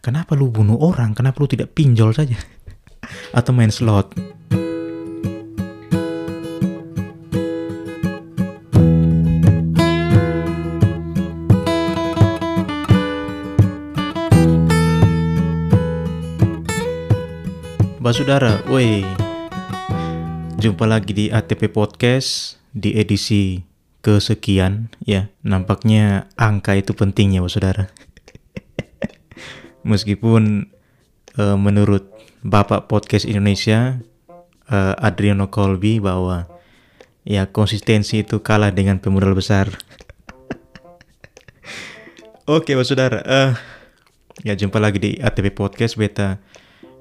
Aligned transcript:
kenapa 0.00 0.32
lu 0.32 0.48
bunuh 0.48 0.80
orang? 0.80 1.12
Kenapa 1.12 1.40
lu 1.40 1.48
tidak 1.48 1.76
pinjol 1.76 2.16
saja? 2.16 2.36
Atau 3.38 3.52
main 3.52 3.68
slot? 3.72 4.12
Basudara, 18.00 18.64
woi. 18.66 19.06
Jumpa 20.60 20.84
lagi 20.84 21.12
di 21.14 21.26
ATP 21.30 21.72
Podcast 21.72 22.58
di 22.72 22.96
edisi 22.96 23.62
kesekian 24.02 24.90
ya. 25.04 25.30
Nampaknya 25.46 26.26
angka 26.34 26.74
itu 26.74 26.96
penting 26.96 27.38
ya, 27.38 27.44
Saudara. 27.46 28.09
Meskipun 29.86 30.68
uh, 31.40 31.56
menurut 31.56 32.08
Bapak 32.40 32.88
Podcast 32.88 33.24
Indonesia 33.24 34.00
uh, 34.68 34.94
Adriano 35.00 35.48
Colby 35.48 36.00
bahwa 36.00 36.48
ya 37.24 37.48
konsistensi 37.48 38.24
itu 38.24 38.40
kalah 38.40 38.72
dengan 38.72 39.00
pemodal 39.00 39.36
besar. 39.36 39.68
Oke, 42.50 42.72
okay, 42.72 42.84
Saudara. 42.84 43.20
Uh, 43.24 43.52
ya 44.44 44.56
jumpa 44.56 44.80
lagi 44.80 44.98
di 45.00 45.10
ATP 45.20 45.52
Podcast 45.52 46.00
Beta 46.00 46.40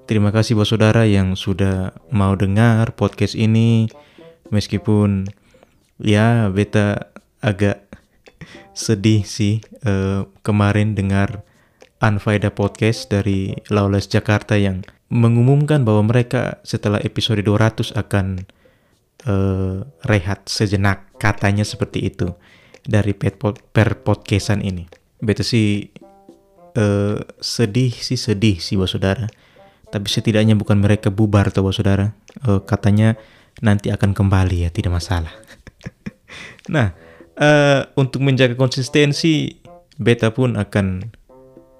Terima 0.09 0.33
kasih 0.33 0.57
buat 0.57 0.65
saudara 0.65 1.05
yang 1.05 1.37
sudah 1.37 1.93
mau 2.09 2.33
dengar 2.33 2.97
podcast 2.97 3.37
ini 3.37 3.85
meskipun 4.49 5.29
ya 6.01 6.49
beta 6.49 7.13
agak 7.45 7.85
sedih 8.73 9.21
sih 9.21 9.61
uh, 9.85 10.25
kemarin 10.41 10.97
dengar 10.97 11.45
Unfaida 11.99 12.51
Podcast 12.51 13.11
dari 13.11 13.51
Lawless 13.67 14.07
Jakarta 14.07 14.55
yang 14.55 14.87
mengumumkan 15.11 15.83
bahwa 15.83 16.09
mereka 16.09 16.63
setelah 16.63 17.01
episode 17.03 17.43
200 17.43 17.95
akan 17.97 18.47
uh, 19.27 19.83
rehat 20.07 20.47
sejenak 20.47 21.11
katanya 21.19 21.67
seperti 21.67 22.07
itu 22.07 22.31
dari 22.87 23.11
per 23.15 23.89
podcastan 23.99 24.63
ini. 24.63 24.87
Beta 25.19 25.43
sih 25.43 25.91
uh, 26.79 27.19
sedih 27.37 27.91
sih 27.91 28.15
sedih 28.15 28.57
sih 28.63 28.79
buat 28.79 28.87
saudara 28.87 29.27
tapi 29.89 30.07
setidaknya 30.07 30.53
bukan 30.53 30.77
mereka 30.79 31.09
bubar 31.09 31.49
tuh 31.49 31.73
saudara. 31.73 32.13
Uh, 32.45 32.61
katanya 32.61 33.17
nanti 33.59 33.89
akan 33.89 34.13
kembali 34.13 34.65
ya, 34.65 34.69
tidak 34.69 35.01
masalah. 35.01 35.33
nah, 36.73 36.93
uh, 37.35 37.89
untuk 37.97 38.21
menjaga 38.21 38.53
konsistensi, 38.53 39.59
beta 39.97 40.29
pun 40.29 40.55
akan 40.55 41.09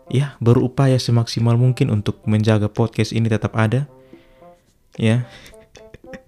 ya 0.10 0.36
berupaya 0.42 0.98
semaksimal 0.98 1.56
mungkin 1.56 1.94
untuk 1.94 2.22
menjaga 2.26 2.68
podcast 2.70 3.14
ini 3.14 3.30
tetap 3.30 3.54
ada. 3.56 3.86
Ya. 4.98 5.30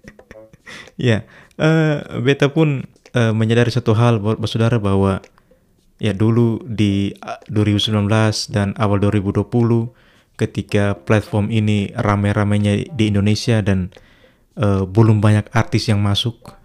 ya, 1.10 1.26
uh, 1.58 2.22
beta 2.22 2.48
pun 2.48 2.86
uh, 3.12 3.34
menyadari 3.34 3.68
satu 3.68 3.92
hal 3.98 4.22
buat 4.22 4.40
saudara 4.48 4.78
bahwa 4.78 5.20
ya 6.02 6.10
dulu 6.10 6.62
di 6.66 7.14
2019 7.50 8.08
dan 8.50 8.74
awal 8.78 8.98
2020 8.98 9.46
ketika 10.34 10.98
platform 10.98 11.52
ini 11.52 11.94
rame-ramenya 11.94 12.90
di 12.90 13.04
Indonesia 13.12 13.62
dan 13.62 13.94
uh, 14.58 14.82
belum 14.88 15.22
banyak 15.22 15.52
artis 15.52 15.86
yang 15.86 16.02
masuk. 16.02 16.58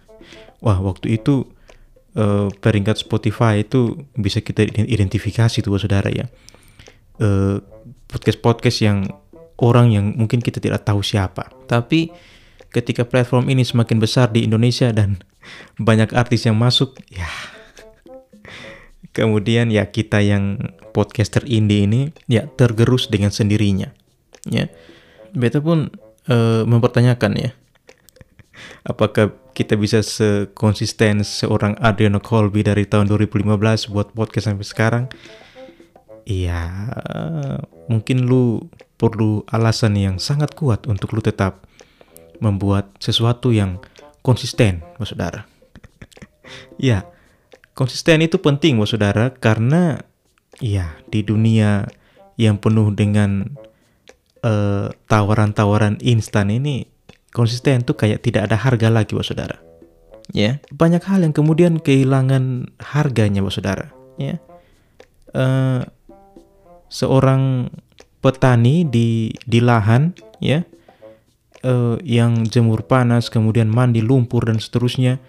Wah, 0.58 0.82
waktu 0.82 1.20
itu 1.20 1.46
uh, 2.18 2.50
peringkat 2.58 2.98
Spotify 2.98 3.62
itu 3.62 4.02
bisa 4.18 4.42
kita 4.42 4.66
identifikasi 4.66 5.62
tuh 5.62 5.78
saudara 5.78 6.10
ya. 6.10 6.26
Podcast 7.18 7.66
podcast-podcast 8.08 8.78
yang 8.80 8.98
orang 9.58 9.90
yang 9.92 10.14
mungkin 10.14 10.38
kita 10.38 10.62
tidak 10.62 10.86
tahu 10.86 11.02
siapa. 11.02 11.50
Tapi 11.66 12.08
ketika 12.70 13.04
platform 13.04 13.50
ini 13.50 13.66
semakin 13.66 13.98
besar 13.98 14.30
di 14.30 14.46
Indonesia 14.46 14.94
dan 14.94 15.20
banyak 15.78 16.14
artis 16.14 16.46
yang 16.46 16.56
masuk, 16.56 16.96
ya 17.10 17.28
kemudian 19.16 19.68
ya 19.68 19.90
kita 19.90 20.22
yang 20.22 20.72
podcaster 20.94 21.44
indie 21.46 21.84
ini 21.84 22.00
ya 22.30 22.46
tergerus 22.46 23.10
dengan 23.10 23.34
sendirinya. 23.34 23.92
Ya, 24.48 24.72
beta 25.36 25.60
pun 25.60 25.92
uh, 26.30 26.62
mempertanyakan 26.64 27.32
ya, 27.36 27.50
apakah 28.90 29.34
kita 29.52 29.74
bisa 29.74 30.00
sekonsisten 30.06 31.26
seorang 31.26 31.74
Adriano 31.82 32.22
Colby 32.22 32.62
dari 32.62 32.86
tahun 32.86 33.10
2015 33.10 33.90
buat 33.90 34.14
podcast 34.14 34.54
sampai 34.54 34.66
sekarang? 34.66 35.04
Iya, 36.28 36.92
mungkin 37.88 38.28
lu 38.28 38.68
perlu 39.00 39.48
alasan 39.48 39.96
yang 39.96 40.20
sangat 40.20 40.52
kuat 40.52 40.84
untuk 40.84 41.16
lu 41.16 41.24
tetap 41.24 41.64
membuat 42.44 42.92
sesuatu 43.00 43.48
yang 43.48 43.80
konsisten, 44.20 44.84
saudara. 45.00 45.48
ya, 46.76 47.08
konsisten 47.72 48.20
itu 48.20 48.36
penting, 48.36 48.76
saudara, 48.84 49.32
karena 49.32 50.04
Iya, 50.58 50.98
di 51.06 51.22
dunia 51.22 51.86
yang 52.34 52.58
penuh 52.58 52.90
dengan 52.90 53.46
eh, 54.42 54.88
tawaran-tawaran 55.06 56.02
instan 56.02 56.50
ini 56.50 56.86
konsisten 57.30 57.86
tuh 57.86 57.94
kayak 57.94 58.26
tidak 58.26 58.50
ada 58.50 58.58
harga 58.58 58.90
lagi, 58.90 59.14
Bapak 59.14 59.26
Saudara. 59.26 59.56
Ya, 60.34 60.60
banyak 60.74 61.02
hal 61.06 61.24
yang 61.24 61.34
kemudian 61.34 61.78
kehilangan 61.78 62.74
harganya, 62.82 63.40
Bapak 63.40 63.54
Saudara. 63.54 63.86
Ya, 64.18 64.42
uh, 65.32 65.86
seorang 66.88 67.72
petani 68.20 68.84
di 68.84 69.32
di 69.46 69.60
lahan, 69.62 70.12
ya, 70.42 70.66
uh, 71.64 71.96
yang 72.02 72.44
jemur 72.48 72.84
panas, 72.84 73.30
kemudian 73.32 73.70
mandi 73.70 74.02
lumpur 74.02 74.48
dan 74.48 74.58
seterusnya, 74.58 75.22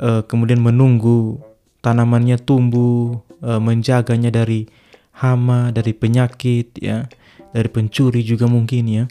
uh, 0.00 0.26
kemudian 0.26 0.60
menunggu 0.60 1.52
tanamannya 1.82 2.38
tumbuh, 2.38 3.20
e, 3.42 3.50
menjaganya 3.58 4.30
dari 4.30 4.70
hama, 5.18 5.74
dari 5.74 5.92
penyakit, 5.92 6.78
ya, 6.78 7.10
dari 7.50 7.68
pencuri 7.68 8.22
juga 8.22 8.46
mungkin 8.46 8.86
ya, 8.88 9.04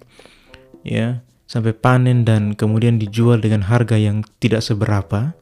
ya, 0.82 1.22
sampai 1.46 1.76
panen 1.76 2.24
dan 2.24 2.56
kemudian 2.56 2.98
dijual 2.98 3.44
dengan 3.44 3.68
harga 3.68 4.00
yang 4.00 4.24
tidak 4.40 4.64
seberapa, 4.64 5.36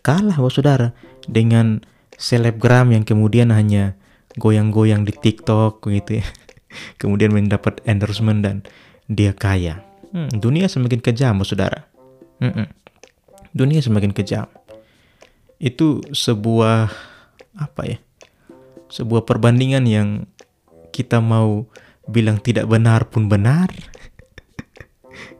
kalah, 0.00 0.40
wah 0.40 0.50
saudara, 0.50 0.96
dengan 1.28 1.84
selebgram 2.16 2.90
yang 2.90 3.04
kemudian 3.04 3.52
hanya 3.52 3.94
goyang-goyang 4.36 5.04
di 5.04 5.12
TikTok 5.12 5.84
gitu 5.88 6.20
ya, 6.20 6.26
kemudian 7.00 7.32
mendapat 7.32 7.82
endorsement 7.84 8.40
dan 8.44 8.56
dia 9.08 9.34
kaya. 9.36 9.84
Hmm, 10.12 10.28
dunia 10.28 10.68
semakin 10.68 11.00
kejam, 11.00 11.40
saudara. 11.44 11.88
Hmm 12.40 12.52
-mm. 12.52 12.66
Dunia 13.52 13.80
semakin 13.80 14.12
kejam. 14.12 14.48
Itu 15.56 16.04
sebuah 16.12 16.92
apa 17.52 17.82
ya 17.84 17.98
sebuah 18.92 19.24
perbandingan 19.24 19.88
yang 19.88 20.08
kita 20.92 21.24
mau 21.24 21.64
bilang 22.04 22.36
tidak 22.36 22.68
benar 22.68 23.08
pun 23.08 23.32
benar. 23.32 23.72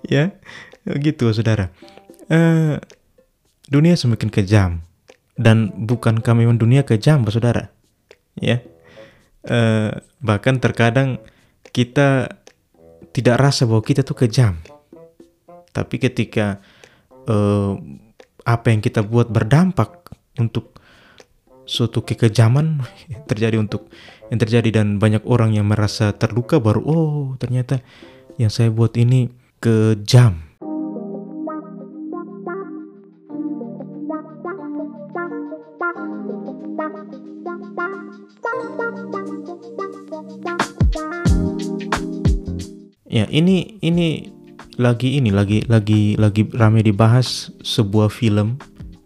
Ya 0.02 0.34
gitu 0.98 1.30
saudara. 1.30 1.70
Uh, 2.26 2.74
dunia 3.70 3.94
semakin 3.94 4.34
kejam. 4.34 4.82
Dan 5.38 5.70
bukan 5.86 6.18
kami 6.18 6.42
dunia 6.58 6.82
kejam 6.82 7.22
saudara. 7.30 7.70
Ya 8.34 8.66
uh, 9.48 9.90
bahkan 10.20 10.58
terkadang 10.58 11.22
kita 11.72 12.38
tidak 13.12 13.36
rasa 13.40 13.64
bahwa 13.64 13.82
kita 13.82 14.04
tuh 14.04 14.16
kejam 14.16 14.58
tapi 15.72 15.96
ketika 15.96 16.60
uh, 17.26 17.78
apa 18.42 18.66
yang 18.74 18.82
kita 18.82 19.00
buat 19.06 19.30
berdampak 19.30 20.12
untuk 20.36 20.76
suatu 21.64 22.02
kekejaman 22.02 22.82
terjadi 23.30 23.56
untuk 23.56 23.88
yang 24.28 24.40
terjadi 24.40 24.82
dan 24.82 24.96
banyak 25.00 25.22
orang 25.24 25.54
yang 25.56 25.68
merasa 25.68 26.12
terluka 26.12 26.58
baru 26.58 26.82
oh 26.84 27.24
ternyata 27.38 27.80
yang 28.40 28.48
saya 28.48 28.72
buat 28.72 28.96
ini 28.96 29.28
kejam. 29.62 30.51
Ya, 43.12 43.28
ini 43.28 43.76
ini 43.84 44.32
lagi 44.80 45.20
ini 45.20 45.28
lagi 45.28 45.60
lagi 45.68 46.16
lagi 46.16 46.48
rame 46.56 46.80
dibahas 46.80 47.52
sebuah 47.60 48.08
film 48.08 48.56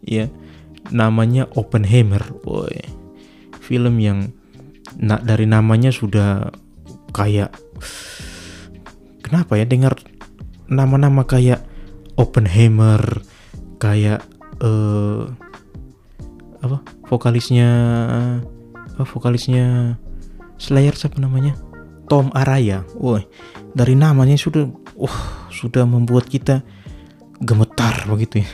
ya 0.06 0.30
namanya 0.94 1.50
Oppenheimer, 1.58 2.22
boy. 2.46 2.70
Film 3.58 3.98
yang 3.98 4.30
na 4.94 5.18
dari 5.18 5.50
namanya 5.50 5.90
sudah 5.90 6.54
kayak 7.10 7.50
kenapa 9.26 9.58
ya 9.58 9.66
dengar 9.66 9.98
nama-nama 10.70 11.26
kayak 11.26 11.66
Oppenheimer, 12.14 13.02
kayak 13.82 14.22
uh, 14.62 15.26
apa 16.62 16.78
vokalisnya 17.10 17.70
apa 18.94 19.02
vokalisnya 19.02 19.98
Slayer 20.62 20.94
siapa 20.94 21.18
namanya 21.18 21.58
Tom 22.06 22.30
Araya. 22.32 22.86
Woi, 22.94 23.26
dari 23.76 23.92
namanya 23.92 24.40
sudah 24.40 24.64
wah, 24.96 25.52
sudah 25.52 25.84
membuat 25.84 26.32
kita 26.32 26.64
gemetar 27.44 28.08
begitu 28.08 28.40
ya. 28.40 28.48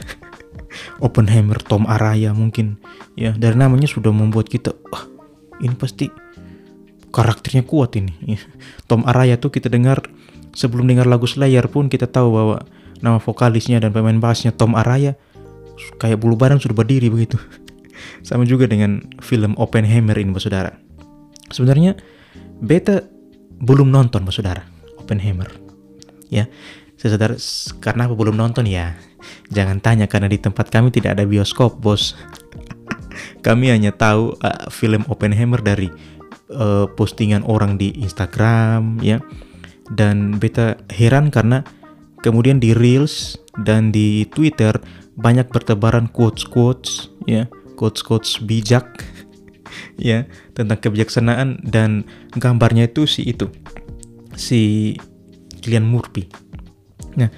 Oppenheimer 1.07 1.63
Tom 1.63 1.87
Araya 1.87 2.35
mungkin 2.35 2.83
ya 3.15 3.31
dari 3.39 3.55
namanya 3.55 3.87
sudah 3.87 4.11
membuat 4.11 4.51
kita 4.51 4.75
wah 4.91 5.07
ini 5.63 5.79
pasti 5.79 6.11
karakternya 7.15 7.63
kuat 7.63 7.95
ini. 7.95 8.11
Ya. 8.35 8.43
Tom 8.91 9.07
Araya 9.07 9.39
tuh 9.39 9.55
kita 9.55 9.71
dengar 9.71 10.03
sebelum 10.59 10.91
dengar 10.91 11.07
lagu 11.07 11.31
Slayer 11.31 11.71
pun 11.71 11.87
kita 11.87 12.11
tahu 12.11 12.35
bahwa 12.35 12.59
nama 12.99 13.23
vokalisnya 13.23 13.79
dan 13.79 13.95
pemain 13.95 14.19
bassnya 14.19 14.51
Tom 14.51 14.75
Araya 14.75 15.15
kayak 16.03 16.19
bulu 16.19 16.35
badan 16.35 16.59
sudah 16.59 16.75
berdiri 16.75 17.13
begitu. 17.13 17.39
Sama 18.27 18.43
juga 18.43 18.67
dengan 18.67 19.07
film 19.23 19.55
Oppenheimer 19.55 20.19
ini, 20.19 20.35
Saudara. 20.43 20.75
Sebenarnya 21.53 21.95
beta 22.59 23.07
belum 23.63 23.93
nonton, 23.93 24.27
Saudara, 24.33 24.65
Oppenheimer. 25.13 25.53
Ya, 26.33 26.49
sadar 26.97 27.37
karena 27.85 28.09
apa 28.09 28.17
belum 28.17 28.41
nonton 28.41 28.65
ya. 28.65 28.97
Jangan 29.53 29.85
tanya 29.85 30.09
karena 30.09 30.33
di 30.33 30.41
tempat 30.41 30.73
kami 30.73 30.89
tidak 30.89 31.21
ada 31.21 31.29
bioskop, 31.29 31.77
Bos. 31.77 32.17
kami 33.47 33.69
hanya 33.69 33.93
tahu 33.93 34.33
uh, 34.41 34.73
film 34.73 35.05
Oppenheimer 35.13 35.61
dari 35.61 35.93
uh, 36.49 36.89
postingan 36.97 37.45
orang 37.45 37.77
di 37.77 37.93
Instagram, 38.01 39.05
ya. 39.05 39.21
Dan 39.93 40.41
beta 40.41 40.81
heran 40.89 41.29
karena 41.29 41.61
kemudian 42.25 42.57
di 42.57 42.73
Reels 42.73 43.37
dan 43.61 43.93
di 43.93 44.25
Twitter 44.33 44.73
banyak 45.13 45.53
bertebaran 45.53 46.09
quotes-quotes 46.09 47.13
ya 47.29 47.53
quotes-quotes 47.77 48.41
bijak 48.41 49.05
ya 50.01 50.25
tentang 50.57 50.81
kebijaksanaan 50.81 51.61
dan 51.61 52.09
gambarnya 52.33 52.89
itu 52.89 53.05
si 53.05 53.29
itu 53.29 53.53
si 54.39 54.95
Kilian 55.63 55.87
Murphy. 55.87 56.29
Nah, 57.19 57.29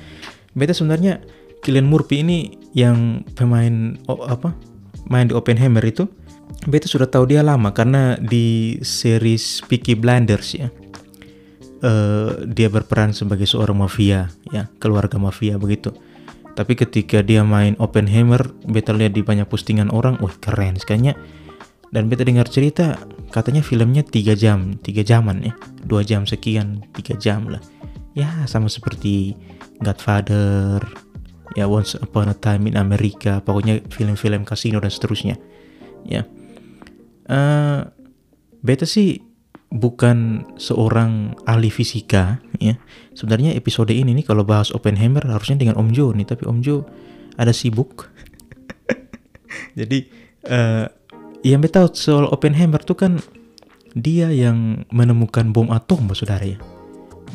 beta 0.55 0.73
sebenarnya 0.73 1.21
Kilian 1.65 1.89
Murphy 1.89 2.23
ini 2.23 2.39
yang 2.77 3.23
pemain 3.35 3.99
oh, 4.11 4.25
apa 4.27 4.55
main 5.09 5.31
di 5.31 5.35
Oppenheimer 5.37 5.83
itu 5.85 6.09
beta 6.67 6.89
sudah 6.89 7.07
tahu 7.07 7.29
dia 7.31 7.45
lama 7.45 7.71
karena 7.71 8.17
di 8.19 8.79
series 8.81 9.63
Peaky 9.69 9.95
Blinders 9.95 10.57
ya 10.57 10.69
uh, 11.85 12.43
dia 12.49 12.69
berperan 12.73 13.13
sebagai 13.15 13.47
seorang 13.47 13.85
mafia 13.85 14.33
ya 14.51 14.67
keluarga 14.81 15.21
mafia 15.21 15.61
begitu 15.61 15.95
tapi 16.55 16.79
ketika 16.79 17.19
dia 17.21 17.43
main 17.43 17.75
Oppenheimer, 17.83 18.55
beta 18.63 18.95
lihat 18.95 19.13
di 19.19 19.27
banyak 19.27 19.51
postingan 19.51 19.91
orang, 19.91 20.23
wah 20.23 20.31
keren 20.39 20.79
sekalinya. 20.79 21.19
Dan 21.95 22.11
beta 22.11 22.27
dengar 22.27 22.51
cerita, 22.51 22.99
katanya 23.31 23.63
filmnya 23.63 24.03
3 24.03 24.35
jam, 24.35 24.75
3 24.83 25.07
jaman 25.07 25.47
ya. 25.47 25.55
2 25.87 26.03
jam 26.03 26.27
sekian, 26.27 26.83
3 26.91 27.15
jam 27.23 27.47
lah. 27.47 27.63
Ya 28.19 28.27
sama 28.51 28.67
seperti 28.67 29.39
Godfather, 29.79 30.83
ya 31.55 31.71
Once 31.71 31.95
Upon 31.95 32.35
a 32.35 32.37
Time 32.37 32.67
in 32.67 32.75
America, 32.75 33.39
pokoknya 33.39 33.79
film-film 33.95 34.43
kasino 34.43 34.83
dan 34.83 34.91
seterusnya. 34.91 35.39
Ya. 36.03 36.27
Uh, 37.31 37.87
beta 38.67 38.91
sih 38.91 39.23
bukan 39.71 40.51
seorang 40.59 41.39
ahli 41.47 41.71
fisika 41.71 42.43
ya. 42.59 42.75
Sebenarnya 43.15 43.55
episode 43.55 43.95
ini 43.95 44.19
nih 44.19 44.27
kalau 44.27 44.43
bahas 44.43 44.75
Oppenheimer 44.75 45.23
harusnya 45.31 45.63
dengan 45.63 45.79
Om 45.79 45.95
Jo 45.95 46.11
nih, 46.11 46.27
tapi 46.27 46.43
Om 46.43 46.59
Jo 46.59 46.83
ada 47.39 47.55
sibuk. 47.55 48.11
Jadi 49.79 50.11
uh, 50.51 50.91
yang 51.45 51.61
beta 51.61 51.85
soal 51.93 52.27
Oppenheimer 52.33 52.81
tuh 52.81 52.97
kan 52.97 53.13
dia 53.95 54.33
yang 54.33 54.89
menemukan 54.91 55.53
bom 55.53 55.71
atom, 55.71 56.11
saudara 56.17 56.43
ya. 56.43 56.59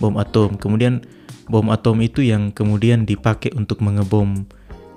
Bom 0.02 0.18
atom. 0.20 0.58
Kemudian 0.58 1.06
bom 1.48 1.70
atom 1.70 2.02
itu 2.02 2.26
yang 2.26 2.50
kemudian 2.52 3.06
dipakai 3.06 3.54
untuk 3.54 3.80
mengebom 3.86 4.50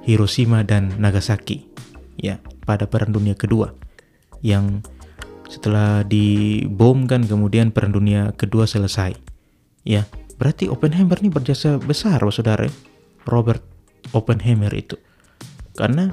Hiroshima 0.03 0.67
dan 0.67 0.99
Nagasaki 0.99 1.65
ya 2.19 2.43
pada 2.67 2.91
Perang 2.91 3.15
Dunia 3.15 3.39
Kedua 3.39 3.73
yang 4.43 4.83
setelah 5.47 6.03
dibom 6.03 7.05
kan 7.05 7.29
kemudian 7.29 7.71
perang 7.71 7.93
dunia 7.93 8.33
kedua 8.35 8.65
selesai 8.65 9.13
ya 9.85 10.09
berarti 10.41 10.67
Oppenheimer 10.73 11.21
ini 11.21 11.29
berjasa 11.29 11.77
besar 11.77 12.19
saudara 12.33 12.67
Robert 13.29 13.61
Oppenheimer 14.17 14.73
itu 14.73 14.97
karena 15.77 16.11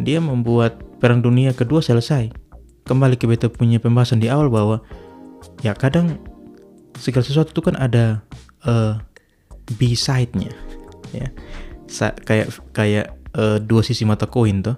dia 0.00 0.18
membuat 0.24 0.87
perang 0.98 1.22
dunia 1.22 1.54
kedua 1.54 1.82
selesai. 1.82 2.30
Kembali 2.86 3.18
ke 3.20 3.28
beta 3.28 3.50
punya 3.52 3.78
pembahasan 3.78 4.18
di 4.22 4.30
awal 4.30 4.48
bahwa 4.48 4.82
ya 5.62 5.76
kadang 5.76 6.18
segala 6.98 7.24
sesuatu 7.24 7.54
itu 7.54 7.62
kan 7.62 7.76
ada 7.78 8.22
uh, 8.66 8.98
B 9.78 9.94
side-nya 9.94 10.50
ya. 11.14 11.28
Sa 11.88 12.12
kayak 12.12 12.52
kayak 12.72 13.14
uh, 13.36 13.60
dua 13.62 13.80
sisi 13.86 14.04
mata 14.04 14.28
koin 14.28 14.60
tuh 14.64 14.76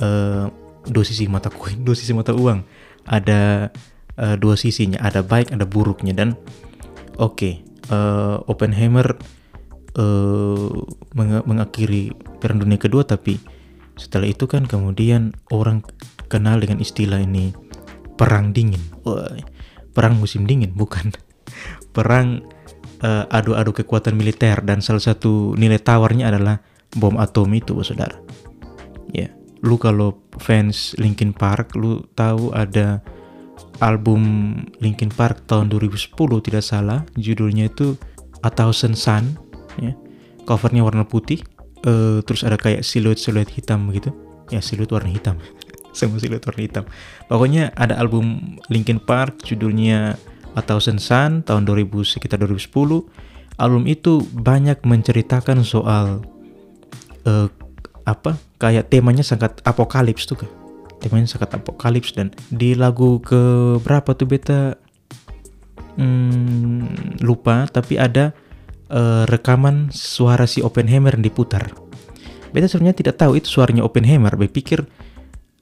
uh, 0.00 0.48
dua 0.88 1.04
sisi 1.04 1.28
mata 1.28 1.48
koin 1.52 1.82
dua 1.86 1.96
sisi 1.96 2.12
mata 2.12 2.32
uang. 2.32 2.62
Ada 3.08 3.72
uh, 4.20 4.36
dua 4.36 4.54
sisinya, 4.54 5.00
ada 5.00 5.24
baik, 5.24 5.50
ada 5.50 5.64
buruknya. 5.64 6.12
Dan 6.12 6.36
oke, 7.16 7.34
okay, 7.34 7.54
uh, 7.88 8.38
eh, 8.38 8.50
Oppenheimer 8.50 9.16
uh, 9.96 10.70
meng 11.16 11.42
mengakhiri 11.48 12.14
Perang 12.38 12.60
Dunia 12.60 12.78
Kedua 12.78 13.02
tapi 13.02 13.40
setelah 14.00 14.32
itu 14.32 14.48
kan 14.48 14.64
kemudian 14.64 15.36
orang 15.52 15.84
kenal 16.32 16.56
dengan 16.56 16.80
istilah 16.80 17.20
ini 17.20 17.52
perang 18.16 18.56
dingin. 18.56 18.80
Perang 19.92 20.16
musim 20.16 20.48
dingin 20.48 20.72
bukan 20.72 21.12
perang 21.96 22.40
adu-adu 23.28 23.72
uh, 23.72 23.76
kekuatan 23.84 24.16
militer 24.16 24.64
dan 24.64 24.80
salah 24.80 25.04
satu 25.04 25.52
nilai 25.60 25.80
tawarnya 25.80 26.32
adalah 26.32 26.64
bom 26.96 27.20
atom 27.20 27.52
itu, 27.52 27.76
saudara. 27.84 28.16
Ya. 29.12 29.28
Yeah 29.28 29.40
lu 29.60 29.76
kalau 29.76 30.16
fans 30.40 30.96
Linkin 30.96 31.36
Park 31.36 31.76
lu 31.76 32.00
tahu 32.16 32.52
ada 32.56 33.04
album 33.84 34.56
Linkin 34.80 35.12
Park 35.12 35.44
tahun 35.44 35.68
2010 35.68 36.16
tidak 36.16 36.64
salah 36.64 37.04
judulnya 37.16 37.68
itu 37.68 37.96
A 38.40 38.48
Thousand 38.48 38.96
Sun 38.96 39.36
ya 39.76 39.92
covernya 40.48 40.80
warna 40.80 41.04
putih 41.04 41.44
uh, 41.86 42.18
terus 42.24 42.42
ada 42.42 42.56
kayak 42.60 42.84
siluet-siluet 42.84 43.48
hitam 43.52 43.88
gitu. 43.94 44.10
Ya 44.50 44.58
siluet 44.64 44.90
warna 44.90 45.10
hitam. 45.12 45.38
Semua 45.96 46.18
siluet 46.18 46.42
warna 46.42 46.62
hitam. 46.62 46.84
Pokoknya 47.26 47.74
ada 47.76 47.96
album 47.98 48.56
Linkin 48.72 48.98
Park 48.98 49.44
judulnya 49.46 50.18
A 50.54 50.62
Thousand 50.62 50.98
Sun 50.98 51.46
tahun 51.46 51.62
2000 51.66 52.18
sekitar 52.18 52.42
2010 52.42 52.74
album 53.60 53.84
itu 53.86 54.24
banyak 54.34 54.82
menceritakan 54.82 55.62
soal 55.62 56.24
uh, 57.28 57.48
apa 58.08 58.40
kayak 58.56 58.88
temanya 58.88 59.22
sangat 59.22 59.60
apokalips 59.62 60.24
tuh 60.24 60.42
kan 60.42 60.50
temanya 61.00 61.28
sangat 61.28 61.56
apokalips 61.56 62.12
dan 62.12 62.32
di 62.52 62.76
lagu 62.76 63.18
ke 63.24 63.40
berapa 63.80 64.12
tuh 64.12 64.28
beta? 64.28 64.76
Hmm, 65.96 66.86
lupa 67.20 67.66
tapi 67.68 67.98
ada 68.00 68.32
uh, 68.90 69.24
rekaman 69.24 69.94
suara 69.94 70.44
si 70.44 70.60
Oppenheimer 70.60 71.14
yang 71.14 71.24
diputar. 71.24 71.70
Beta 72.50 72.66
sebenarnya 72.66 72.98
tidak 73.06 73.16
tahu 73.16 73.38
itu 73.38 73.46
suaranya 73.46 73.86
Oppenheimer. 73.86 74.34
Beta 74.34 74.52
pikir 74.52 74.80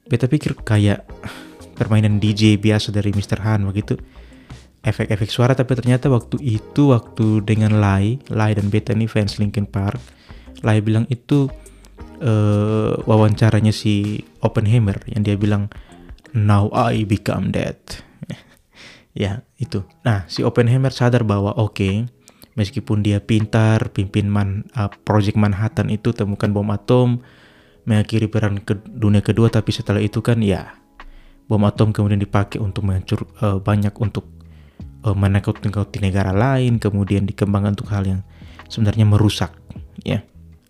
beta 0.09 0.25
pikir 0.25 0.57
kayak 0.65 1.05
permainan 1.77 2.17
DJ 2.17 2.57
biasa 2.57 2.89
dari 2.89 3.13
Mr. 3.13 3.39
Han 3.45 3.69
begitu. 3.69 3.95
Efek-efek 4.79 5.29
suara 5.29 5.53
tapi 5.53 5.75
ternyata 5.75 6.07
waktu 6.07 6.39
itu 6.39 6.95
waktu 6.95 7.43
dengan 7.43 7.83
Lai 7.83 8.15
Lai 8.31 8.55
dan 8.55 8.71
beta 8.71 8.95
ini 8.95 9.11
fans 9.11 9.35
Linkin 9.35 9.67
Park 9.67 9.99
Lai 10.63 10.79
bilang 10.79 11.03
itu 11.11 11.51
uh, 12.23 12.95
wawancaranya 13.03 13.75
si 13.75 14.23
Oppenheimer 14.39 15.03
yang 15.11 15.27
dia 15.27 15.35
bilang 15.35 15.67
now 16.31 16.71
I 16.71 17.03
become 17.03 17.51
dead 17.51 17.75
ya 19.19 19.43
itu. 19.59 19.83
Nah 20.07 20.23
si 20.31 20.47
Oppenheimer 20.47 20.95
sadar 20.95 21.27
bahwa 21.27 21.55
oke 21.59 21.75
okay, 21.75 21.95
meskipun 22.59 22.99
dia 22.99 23.23
pintar 23.23 23.95
pimpin 23.95 24.27
man 24.27 24.67
uh, 24.75 24.91
project 25.07 25.39
Manhattan 25.39 25.87
itu 25.87 26.11
temukan 26.11 26.51
bom 26.51 26.67
atom 26.75 27.23
mengakhiri 27.87 28.27
perang 28.27 28.59
ke 28.59 28.75
dunia 28.83 29.23
kedua 29.23 29.47
tapi 29.47 29.71
setelah 29.71 30.03
itu 30.03 30.19
kan 30.19 30.43
ya 30.43 30.75
bom 31.47 31.63
atom 31.63 31.95
kemudian 31.95 32.19
dipakai 32.19 32.59
untuk 32.59 32.83
menghancur 32.83 33.23
uh, 33.39 33.63
banyak 33.63 33.95
untuk 33.95 34.27
uh, 35.07 35.15
menakut-nakuti 35.15 36.03
negara 36.03 36.35
lain 36.35 36.77
kemudian 36.83 37.23
dikembangkan 37.23 37.79
untuk 37.79 37.89
hal 37.95 38.03
yang 38.03 38.21
sebenarnya 38.67 39.07
merusak 39.07 39.55
ya. 40.03 40.27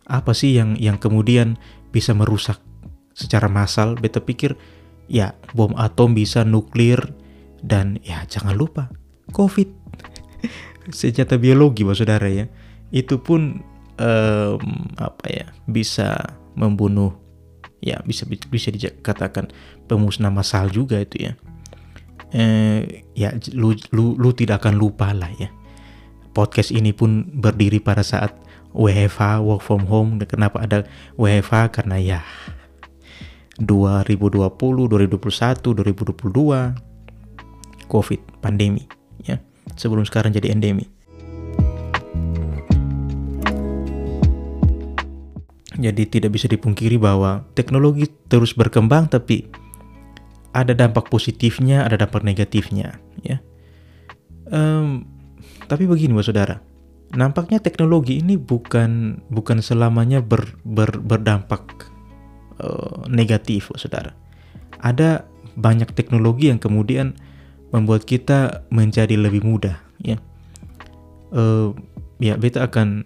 Apa 0.10 0.34
sih 0.34 0.58
yang 0.58 0.74
yang 0.77 0.98
kemudian 0.98 1.62
bisa 1.93 2.17
merusak 2.17 2.58
secara 3.13 3.46
massal? 3.46 3.93
Beta 3.93 4.17
pikir 4.17 4.58
ya 5.10 5.34
bom 5.58 5.74
atom 5.75 6.13
bisa 6.13 6.46
nuklir 6.46 7.01
dan 7.65 7.98
ya 8.05 8.24
jangan 8.29 8.55
lupa 8.55 8.88
covid 9.34 9.67
senjata 10.89 11.38
biologi 11.38 11.86
mas 11.86 12.01
saudara 12.01 12.29
ya. 12.29 12.50
Itu 12.89 13.22
pun 13.22 13.62
um, 14.00 14.63
apa 14.98 15.25
ya 15.29 15.46
bisa 15.69 16.17
membunuh 16.58 17.13
ya 17.79 18.01
bisa 18.03 18.27
bisa 18.27 18.72
dikatakan 18.74 19.48
pemusnah 19.88 20.31
massal 20.31 20.69
juga 20.72 21.00
itu 21.00 21.29
ya. 21.29 21.34
Eh, 22.29 23.01
ya 23.17 23.34
lu, 23.58 23.74
lu 23.89 24.13
lu 24.13 24.29
tidak 24.34 24.65
akan 24.65 24.77
lupa 24.77 25.13
lah 25.13 25.29
ya. 25.38 25.50
Podcast 26.29 26.69
ini 26.69 26.93
pun 26.93 27.25
berdiri 27.41 27.81
pada 27.81 28.05
saat 28.05 28.38
WFH 28.77 29.41
work 29.41 29.65
from 29.65 29.89
home. 29.89 30.22
Kenapa 30.29 30.62
ada 30.62 30.86
WFH 31.17 31.74
karena 31.74 31.98
ya 31.98 32.22
2020 33.58 34.22
2021 34.22 35.17
2022 35.17 36.77
COVID 37.89 38.22
pandemi 38.46 38.99
sebelum 39.80 40.04
sekarang 40.04 40.36
jadi 40.36 40.52
endemi 40.52 40.92
jadi 45.80 46.04
tidak 46.06 46.36
bisa 46.36 46.52
dipungkiri 46.52 47.00
bahwa 47.00 47.48
teknologi 47.56 48.12
terus 48.28 48.52
berkembang 48.52 49.08
tapi 49.08 49.48
ada 50.52 50.74
dampak 50.74 51.08
positifnya, 51.08 51.86
ada 51.86 51.96
dampak 51.96 52.26
negatifnya, 52.26 52.98
ya. 53.22 53.38
Um, 54.50 55.06
tapi 55.70 55.86
begini, 55.86 56.18
mas 56.18 56.26
saudara, 56.26 56.60
nampaknya 57.14 57.62
teknologi 57.62 58.18
ini 58.18 58.36
bukan 58.36 59.22
bukan 59.30 59.62
selamanya 59.62 60.26
ber, 60.26 60.58
ber, 60.66 60.98
berdampak 60.98 61.94
uh, 62.60 63.06
negatif, 63.06 63.70
saudara. 63.78 64.18
Ada 64.82 65.30
banyak 65.54 65.94
teknologi 65.94 66.50
yang 66.50 66.58
kemudian 66.58 67.14
membuat 67.70 68.06
kita 68.06 68.66
menjadi 68.74 69.16
lebih 69.16 69.46
mudah, 69.46 69.78
ya. 70.02 70.18
Uh, 71.30 71.78
ya, 72.18 72.34
beta 72.36 72.66
akan 72.66 73.06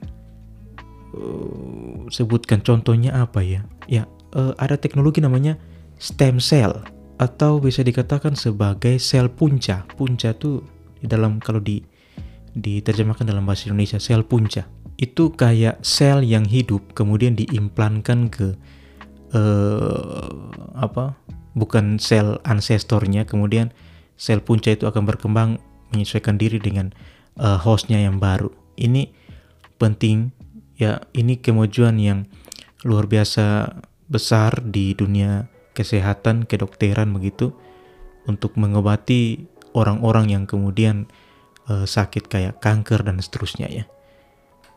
uh, 1.14 2.08
sebutkan 2.08 2.64
contohnya 2.64 3.12
apa 3.20 3.44
ya? 3.44 3.68
Ya, 3.92 4.08
uh, 4.36 4.56
ada 4.58 4.80
teknologi 4.80 5.20
namanya 5.20 5.60
stem 6.00 6.40
cell 6.40 6.84
atau 7.22 7.62
bisa 7.62 7.86
dikatakan 7.86 8.34
sebagai 8.34 8.98
sel 8.98 9.30
punca. 9.30 9.86
Punca 9.96 10.34
itu 10.34 10.64
di 11.00 11.08
dalam 11.08 11.40
kalau 11.40 11.62
di 11.62 11.84
diterjemahkan 12.54 13.26
dalam 13.26 13.46
bahasa 13.46 13.70
Indonesia 13.70 13.98
sel 13.98 14.26
punca. 14.26 14.66
Itu 14.98 15.34
kayak 15.34 15.82
sel 15.82 16.22
yang 16.22 16.46
hidup 16.46 16.94
kemudian 16.94 17.34
diimplankan 17.34 18.30
ke 18.30 18.54
uh, 19.34 20.30
apa? 20.78 21.18
Bukan 21.54 22.02
sel 22.02 22.42
ancestornya, 22.50 23.30
kemudian 23.30 23.70
sel 24.18 24.42
punca 24.42 24.72
itu 24.74 24.86
akan 24.86 25.04
berkembang 25.06 25.62
menyesuaikan 25.94 26.38
diri 26.42 26.58
dengan 26.58 26.94
uh, 27.38 27.58
hostnya 27.62 28.02
yang 28.02 28.18
baru. 28.18 28.50
Ini 28.78 29.14
penting 29.78 30.34
ya, 30.78 31.06
ini 31.14 31.38
kemajuan 31.38 32.02
yang 32.02 32.26
luar 32.84 33.06
biasa 33.08 33.78
besar 34.10 34.60
di 34.62 34.94
dunia 34.94 35.48
kesehatan, 35.74 36.46
kedokteran 36.46 37.14
begitu 37.14 37.56
untuk 38.30 38.56
mengobati 38.56 39.50
orang-orang 39.74 40.32
yang 40.32 40.44
kemudian 40.46 41.10
uh, 41.68 41.86
sakit 41.88 42.30
kayak 42.30 42.62
kanker 42.62 43.02
dan 43.04 43.20
seterusnya 43.20 43.68
ya. 43.70 43.86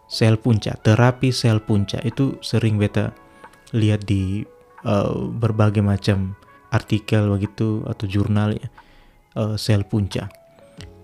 Sel 0.06 0.38
punca, 0.38 0.78
terapi 0.78 1.34
sel 1.34 1.58
punca 1.58 1.98
itu 2.06 2.38
sering 2.38 2.78
beta 2.78 3.10
lihat 3.74 4.06
di 4.06 4.46
uh, 4.86 5.26
berbagai 5.34 5.82
macam 5.82 6.38
artikel 6.70 7.26
begitu 7.26 7.82
atau 7.90 8.06
jurnal 8.06 8.54
ya. 8.54 8.68
Uh, 9.36 9.60
sel 9.60 9.84
punca. 9.84 10.32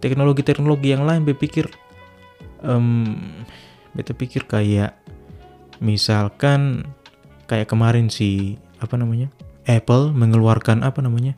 Teknologi-teknologi 0.01 0.89
yang 0.97 1.05
lain 1.05 1.29
berpikir 1.29 1.69
um, 2.65 3.13
beta 3.93 4.17
pikir 4.17 4.49
kayak 4.49 4.97
misalkan 5.83 6.89
kayak 7.51 7.69
kemarin 7.69 8.09
si 8.09 8.57
apa 8.81 8.97
namanya 8.97 9.29
Apple 9.69 10.17
mengeluarkan 10.17 10.81
apa 10.81 11.05
namanya 11.05 11.37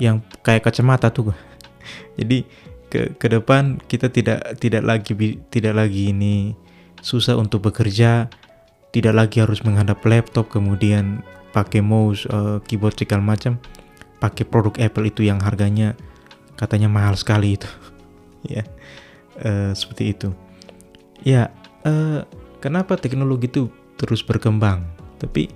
yang 0.00 0.24
kayak 0.42 0.64
kacamata 0.64 1.12
tuh 1.12 1.36
jadi 2.18 2.42
ke 2.88 3.18
ke 3.18 3.26
depan 3.28 3.82
kita 3.84 4.08
tidak 4.08 4.58
tidak 4.58 4.82
lagi 4.82 5.12
tidak 5.52 5.74
lagi 5.76 6.14
ini 6.14 6.54
susah 7.04 7.36
untuk 7.36 7.68
bekerja 7.68 8.32
tidak 8.94 9.14
lagi 9.14 9.42
harus 9.42 9.60
menghadap 9.66 10.00
laptop 10.06 10.48
kemudian 10.48 11.20
pakai 11.50 11.82
mouse 11.82 12.26
uh, 12.30 12.62
keyboard 12.64 12.94
segala 12.96 13.22
macam 13.22 13.58
pakai 14.22 14.46
produk 14.46 14.74
Apple 14.80 15.10
itu 15.10 15.26
yang 15.26 15.42
harganya 15.42 15.98
katanya 16.58 16.88
mahal 16.90 17.14
sekali 17.18 17.58
itu. 17.58 17.68
Ya 18.44 18.60
uh, 19.40 19.72
seperti 19.72 20.12
itu. 20.12 20.28
Ya 21.24 21.48
uh, 21.88 22.28
kenapa 22.60 23.00
teknologi 23.00 23.48
itu 23.48 23.72
terus 23.96 24.20
berkembang? 24.20 24.84
Tapi 25.16 25.48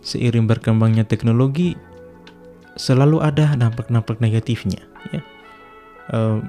seiring 0.00 0.48
berkembangnya 0.48 1.04
teknologi 1.04 1.76
selalu 2.80 3.20
ada 3.20 3.52
dampak-dampak 3.60 4.24
negatifnya 4.24 4.80
ya. 5.12 5.20
Uh, 6.08 6.40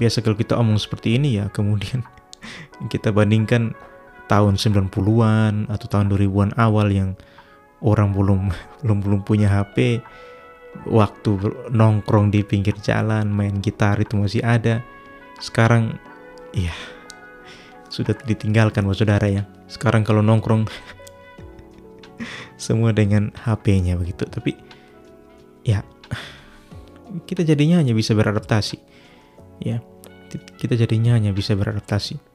biasa 0.00 0.24
kalau 0.24 0.38
kita 0.38 0.56
omong 0.56 0.80
seperti 0.80 1.20
ini 1.20 1.36
ya 1.36 1.50
kemudian 1.56 2.00
kita 2.88 3.12
bandingkan 3.12 3.76
tahun 4.30 4.56
90-an 4.56 5.68
atau 5.68 5.86
tahun 5.90 6.08
2000-an 6.08 6.56
awal 6.56 6.88
yang 6.88 7.18
orang 7.84 8.16
belum 8.16 8.54
belum 8.86 8.98
belum 9.04 9.20
punya 9.26 9.52
HP 9.52 10.00
waktu 10.86 11.36
nongkrong 11.74 12.32
di 12.32 12.46
pinggir 12.46 12.74
jalan 12.80 13.28
main 13.28 13.58
gitar 13.58 14.00
itu 14.00 14.16
masih 14.16 14.40
ada 14.40 14.80
sekarang 15.42 15.98
ya 16.56 16.72
sudah 17.90 18.14
ditinggalkan 18.22 18.86
mas 18.86 19.02
saudara 19.02 19.26
ya 19.26 19.42
sekarang 19.66 20.06
kalau 20.06 20.22
nongkrong 20.22 20.66
semua 22.60 22.92
dengan 22.92 23.32
HP-nya 23.32 23.96
begitu. 23.96 24.28
Tapi 24.28 24.52
ya 25.64 25.80
kita 27.24 27.42
jadinya 27.42 27.80
hanya 27.80 27.96
bisa 27.96 28.12
beradaptasi. 28.12 28.76
Ya. 29.64 29.80
Kita 30.30 30.78
jadinya 30.78 31.18
hanya 31.18 31.34
bisa 31.34 31.56
beradaptasi. 31.58 32.29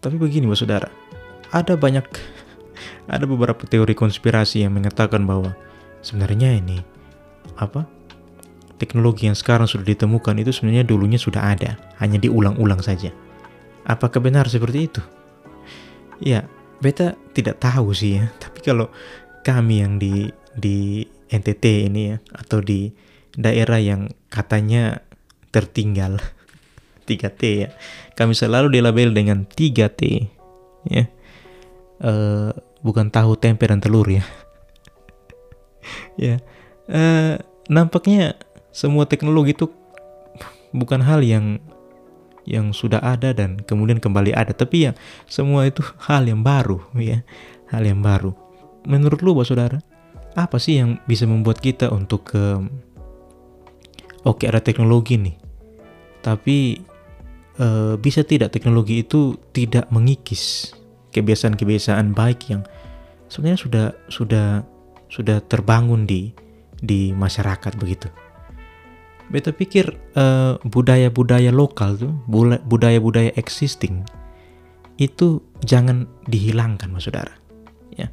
Tapi 0.00 0.16
begini, 0.16 0.48
Mas 0.48 0.64
Saudara. 0.64 0.88
Ada 1.52 1.76
banyak 1.76 2.04
ada 3.14 3.24
beberapa 3.28 3.62
teori 3.68 3.92
konspirasi 3.92 4.64
yang 4.64 4.72
mengatakan 4.76 5.28
bahwa 5.28 5.52
sebenarnya 6.00 6.56
ini 6.56 6.80
apa 7.60 7.84
teknologi 8.80 9.28
yang 9.28 9.36
sekarang 9.36 9.68
sudah 9.68 9.84
ditemukan 9.84 10.40
itu 10.40 10.56
sebenarnya 10.56 10.88
dulunya 10.88 11.20
sudah 11.20 11.52
ada, 11.52 11.76
hanya 12.00 12.16
diulang-ulang 12.16 12.80
saja. 12.80 13.12
Apakah 13.84 14.24
benar 14.24 14.48
seperti 14.48 14.88
itu? 14.88 15.02
Ya, 16.20 16.48
beta 16.80 17.16
tidak 17.36 17.60
tahu 17.60 17.92
sih 17.92 18.16
ya. 18.16 18.32
Tapi 18.42 18.64
kalau 18.64 18.88
kami 19.44 19.84
yang 19.84 20.00
di 20.00 20.32
di 20.56 21.04
NTT 21.30 21.92
ini 21.92 22.02
ya 22.10 22.16
atau 22.34 22.58
di 22.64 22.90
daerah 23.36 23.78
yang 23.78 24.10
katanya 24.32 25.04
tertinggal 25.54 26.18
3T 27.10 27.42
ya. 27.66 27.68
Kami 28.14 28.38
selalu 28.38 28.78
dilabel 28.78 29.10
dengan 29.10 29.42
3T 29.42 30.02
ya. 30.86 31.04
Uh, 32.00 32.54
bukan 32.86 33.10
tahu 33.10 33.34
tempe 33.34 33.66
dan 33.66 33.82
telur 33.82 34.06
ya. 34.06 34.22
ya. 36.30 36.38
Uh, 36.86 37.42
nampaknya 37.66 38.38
semua 38.70 39.06
teknologi 39.10 39.54
itu 39.54 39.66
bukan 40.70 41.02
hal 41.02 41.26
yang 41.26 41.58
yang 42.48 42.74
sudah 42.74 42.98
ada 42.98 43.30
dan 43.30 43.62
kemudian 43.62 44.02
kembali 44.02 44.34
ada 44.34 44.50
tapi 44.50 44.90
ya 44.90 44.92
semua 45.30 45.70
itu 45.70 45.84
hal 46.02 46.26
yang 46.26 46.42
baru 46.42 46.82
ya 46.98 47.22
hal 47.70 47.86
yang 47.86 48.00
baru 48.00 48.34
menurut 48.88 49.20
lu 49.22 49.36
saudara 49.46 49.78
apa 50.34 50.56
sih 50.58 50.82
yang 50.82 50.98
bisa 51.06 51.26
membuat 51.26 51.62
kita 51.62 51.90
untuk 51.90 52.32
ke 52.34 52.58
oke 54.24 54.42
ada 54.46 54.62
teknologi 54.62 55.18
nih 55.20 55.36
tapi 56.24 56.80
e, 57.60 57.94
bisa 58.00 58.24
tidak 58.24 58.56
teknologi 58.56 59.04
itu 59.04 59.36
tidak 59.52 59.92
mengikis 59.92 60.72
kebiasaan-kebiasaan 61.12 62.16
baik 62.16 62.48
yang 62.48 62.64
sebenarnya 63.28 63.60
sudah 63.60 63.86
sudah 64.08 64.46
sudah 65.12 65.38
terbangun 65.44 66.08
di 66.08 66.32
di 66.80 67.12
masyarakat 67.12 67.76
begitu 67.76 68.08
beta 69.30 69.54
pikir 69.54 69.94
eh, 70.18 70.54
budaya-budaya 70.66 71.54
lokal 71.54 71.94
tuh, 71.96 72.12
budaya-budaya 72.66 73.30
existing 73.38 74.02
itu 75.00 75.40
jangan 75.64 76.04
dihilangkan 76.28 76.92
mas 76.92 77.08
saudara. 77.08 77.32
Ya. 77.96 78.12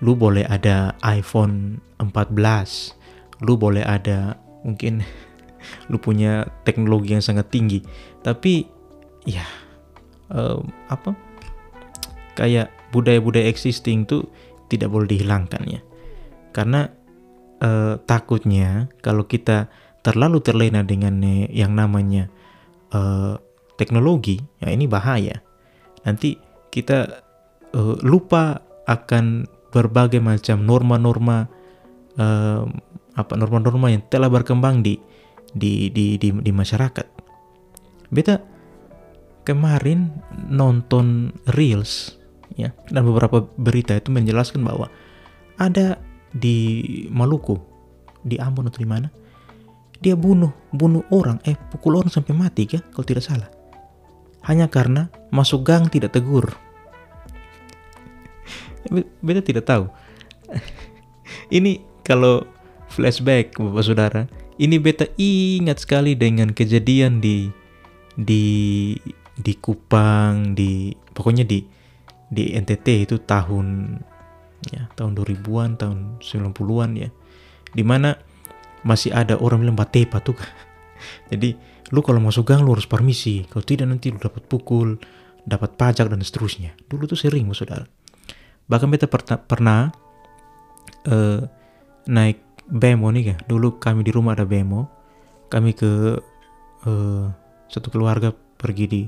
Lu 0.00 0.16
boleh 0.16 0.48
ada 0.48 0.96
iPhone 1.04 1.84
14, 2.00 2.96
lu 3.44 3.60
boleh 3.60 3.84
ada 3.84 4.40
mungkin 4.64 5.04
lu 5.92 6.00
punya 6.00 6.46
teknologi 6.64 7.14
yang 7.14 7.24
sangat 7.24 7.48
tinggi, 7.52 7.84
tapi 8.24 8.66
ya 9.28 9.44
uh, 10.32 10.58
apa 10.88 11.12
kayak 12.38 12.72
budaya-budaya 12.90 13.46
existing 13.46 14.08
tuh 14.08 14.26
tidak 14.70 14.88
boleh 14.90 15.10
dihilangkan 15.10 15.62
ya. 15.66 15.80
Karena 16.50 16.88
uh, 17.62 18.00
takutnya 18.06 18.90
kalau 19.04 19.26
kita 19.28 19.70
terlalu 20.00 20.40
terlena 20.40 20.80
dengan 20.80 21.20
yang 21.52 21.76
namanya 21.76 22.32
uh, 22.96 23.36
teknologi, 23.76 24.40
ya 24.60 24.72
ini 24.72 24.88
bahaya. 24.88 25.44
Nanti 26.04 26.40
kita 26.72 27.20
uh, 27.76 27.96
lupa 28.00 28.64
akan 28.88 29.44
berbagai 29.70 30.18
macam 30.18 30.66
norma-norma 30.66 31.46
uh, 32.18 32.64
apa 33.14 33.32
norma-norma 33.38 33.92
yang 33.92 34.02
telah 34.10 34.26
berkembang 34.26 34.82
di 34.82 34.98
di 35.54 35.90
di 35.90 36.16
di, 36.16 36.28
di 36.30 36.52
masyarakat. 36.52 37.06
Beta 38.10 38.42
kemarin 39.46 40.10
nonton 40.50 41.34
reels 41.56 42.20
ya 42.58 42.74
dan 42.90 43.02
beberapa 43.06 43.46
berita 43.56 43.96
itu 43.96 44.10
menjelaskan 44.12 44.62
bahwa 44.62 44.90
ada 45.56 46.00
di 46.30 47.06
Maluku, 47.10 47.58
di 48.22 48.38
Ambon 48.38 48.70
atau 48.70 48.80
di 48.80 48.88
mana, 48.88 49.08
dia 50.00 50.16
bunuh 50.16 50.50
bunuh 50.72 51.04
orang, 51.12 51.42
eh 51.44 51.58
pukul 51.70 52.00
orang 52.00 52.12
sampai 52.12 52.32
mati 52.32 52.64
ya 52.66 52.80
kalau 52.94 53.06
tidak 53.06 53.26
salah. 53.26 53.50
Hanya 54.48 54.72
karena 54.72 55.12
masuk 55.28 55.68
gang 55.68 55.92
tidak 55.92 56.16
tegur. 56.16 56.48
Beta 59.20 59.44
tidak 59.44 59.68
tahu. 59.68 59.84
Ini 61.56 61.84
kalau 62.00 62.48
flashback 62.88 63.60
Bapak 63.60 63.84
Saudara, 63.84 64.22
ini 64.60 64.76
beta 64.76 65.08
ingat 65.16 65.80
sekali 65.80 66.12
dengan 66.12 66.52
kejadian 66.52 67.24
di 67.24 67.48
di 68.12 68.44
di 69.40 69.52
Kupang, 69.56 70.52
di 70.52 70.92
pokoknya 70.92 71.48
di 71.48 71.64
di 72.28 72.52
NTT 72.52 73.08
itu 73.08 73.16
tahun 73.24 73.96
ya 74.68 74.92
tahun 74.92 75.16
2000-an, 75.16 75.80
tahun 75.80 75.98
90-an 76.20 76.90
ya. 77.00 77.08
Di 77.72 77.80
mana 77.80 78.12
masih 78.84 79.16
ada 79.16 79.40
orang 79.40 79.64
bilang 79.64 79.80
batepa 79.80 80.20
tuh. 80.20 80.36
Jadi 81.32 81.56
lu 81.96 82.04
kalau 82.04 82.20
masuk 82.20 82.52
gang 82.52 82.60
lu 82.60 82.76
harus 82.76 82.84
permisi, 82.84 83.48
kalau 83.48 83.64
tidak 83.64 83.88
nanti 83.88 84.12
lu 84.12 84.20
dapat 84.20 84.44
pukul, 84.44 85.00
dapat 85.48 85.80
pajak 85.80 86.12
dan 86.12 86.20
seterusnya. 86.20 86.76
Dulu 86.84 87.08
tuh 87.08 87.16
sering 87.16 87.48
saudara. 87.56 87.88
Bahkan 88.68 88.88
beta 88.92 89.08
pernah 89.40 89.88
uh, 91.08 91.42
naik 92.06 92.49
bemo 92.70 93.10
nih 93.10 93.34
ya. 93.34 93.36
Dulu 93.44 93.82
kami 93.82 94.06
di 94.06 94.14
rumah 94.14 94.38
ada 94.38 94.46
bemo. 94.46 94.86
Kami 95.50 95.74
ke 95.74 96.16
uh, 96.86 97.24
satu 97.66 97.90
keluarga 97.90 98.30
pergi 98.32 98.84
di 98.86 99.02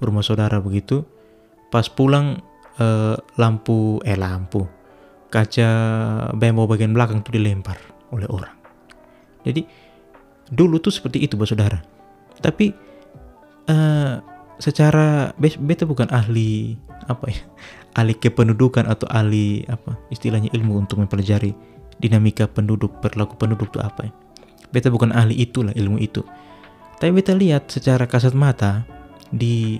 rumah 0.00 0.24
saudara 0.24 0.58
begitu. 0.58 1.04
Pas 1.68 1.86
pulang 1.86 2.40
uh, 2.80 3.16
lampu 3.36 4.00
eh 4.02 4.16
lampu 4.16 4.64
kaca 5.34 5.70
bemo 6.38 6.70
bagian 6.70 6.94
belakang 6.94 7.26
tuh 7.26 7.34
dilempar 7.34 7.74
oleh 8.14 8.30
orang. 8.30 8.54
Jadi 9.42 9.66
dulu 10.46 10.78
tuh 10.78 10.94
seperti 10.94 11.26
itu, 11.26 11.34
saudara. 11.42 11.82
Tapi 12.38 12.70
uh, 13.66 14.22
secara 14.62 15.34
beta 15.36 15.82
bukan 15.82 16.06
ahli 16.14 16.78
apa 17.10 17.26
ya 17.26 17.42
ahli 17.98 18.14
kependudukan 18.14 18.86
atau 18.86 19.10
ahli 19.10 19.66
apa 19.66 19.98
istilahnya 20.14 20.54
ilmu 20.54 20.86
untuk 20.86 21.02
mempelajari 21.02 21.52
dinamika 21.98 22.50
penduduk, 22.50 22.98
perilaku 23.02 23.34
penduduk 23.38 23.74
itu 23.74 23.80
apa 23.80 24.10
ya. 24.10 24.12
Beta 24.74 24.90
bukan 24.90 25.14
ahli 25.14 25.38
itulah 25.38 25.70
ilmu 25.70 26.02
itu. 26.02 26.26
Tapi 26.98 27.10
beta 27.14 27.34
lihat 27.34 27.70
secara 27.70 28.10
kasat 28.10 28.34
mata 28.34 28.82
di 29.30 29.78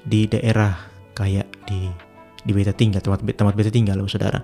di 0.00 0.26
daerah 0.26 0.74
kayak 1.14 1.46
di 1.68 1.86
di 2.40 2.50
beta 2.50 2.72
tinggal 2.72 3.04
tempat 3.04 3.22
tempat 3.22 3.54
beta 3.54 3.70
tinggal 3.70 4.00
loh 4.00 4.10
saudara. 4.10 4.40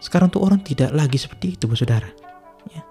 Sekarang 0.00 0.32
tuh 0.32 0.40
orang 0.40 0.62
tidak 0.64 0.94
lagi 0.94 1.18
seperti 1.20 1.58
itu 1.58 1.66
saudara. 1.76 2.08
Ya. 2.72 2.82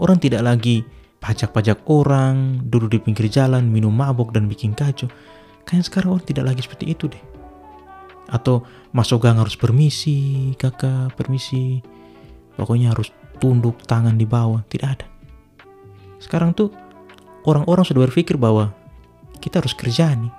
Orang 0.00 0.18
tidak 0.18 0.42
lagi 0.42 0.82
pajak-pajak 1.20 1.84
orang, 1.86 2.64
duduk 2.66 2.96
di 2.96 2.98
pinggir 2.98 3.28
jalan, 3.28 3.68
minum 3.68 3.92
mabuk 3.92 4.32
dan 4.32 4.48
bikin 4.48 4.72
kacau. 4.72 5.06
Kayaknya 5.68 5.84
sekarang 5.86 6.10
orang 6.16 6.26
tidak 6.26 6.44
lagi 6.50 6.60
seperti 6.64 6.84
itu 6.90 7.06
deh. 7.06 7.22
Atau 8.32 8.64
masuk 8.90 9.22
gang 9.22 9.38
harus 9.38 9.54
permisi, 9.54 10.50
kakak 10.56 11.14
permisi, 11.14 11.84
Pokoknya 12.58 12.94
harus 12.94 13.10
tunduk 13.40 13.82
tangan 13.86 14.14
di 14.14 14.28
bawah, 14.28 14.62
tidak 14.68 15.00
ada. 15.00 15.06
Sekarang 16.20 16.52
tuh 16.52 16.70
orang-orang 17.48 17.84
sudah 17.84 18.04
berpikir 18.04 18.36
bahwa 18.36 18.76
kita 19.40 19.64
harus 19.64 19.72
kerja 19.72 20.12
nih. 20.12 20.32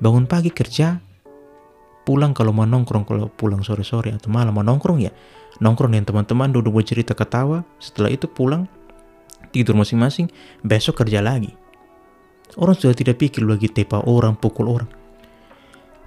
Bangun 0.00 0.24
pagi 0.24 0.48
kerja, 0.48 0.96
pulang 2.06 2.32
kalau 2.32 2.54
mau 2.54 2.64
nongkrong, 2.64 3.04
kalau 3.04 3.28
pulang 3.28 3.60
sore-sore 3.60 4.14
atau 4.14 4.32
malam 4.32 4.54
mau 4.54 4.64
nongkrong 4.64 4.98
ya, 5.02 5.12
nongkrong 5.60 5.92
dengan 5.92 6.06
teman-teman 6.08 6.48
duduk 6.54 6.80
bercerita 6.80 7.12
ketawa, 7.12 7.66
setelah 7.82 8.08
itu 8.08 8.24
pulang 8.30 8.64
tidur 9.50 9.76
masing-masing, 9.76 10.30
besok 10.62 11.04
kerja 11.04 11.20
lagi. 11.20 11.52
Orang 12.58 12.74
sudah 12.74 12.96
tidak 12.96 13.18
pikir 13.22 13.46
lagi 13.46 13.70
tepa 13.70 14.02
orang, 14.02 14.34
pukul 14.34 14.70
orang. 14.70 14.90